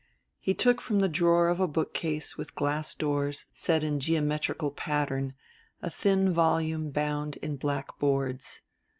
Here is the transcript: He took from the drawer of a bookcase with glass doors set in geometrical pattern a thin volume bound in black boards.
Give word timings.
He 0.39 0.55
took 0.55 0.81
from 0.81 0.99
the 0.99 1.07
drawer 1.07 1.47
of 1.47 1.59
a 1.59 1.67
bookcase 1.67 2.35
with 2.35 2.55
glass 2.55 2.95
doors 2.95 3.45
set 3.53 3.83
in 3.83 3.99
geometrical 3.99 4.71
pattern 4.71 5.35
a 5.79 5.91
thin 5.91 6.33
volume 6.33 6.89
bound 6.89 7.35
in 7.37 7.55
black 7.55 7.99
boards. 7.99 8.61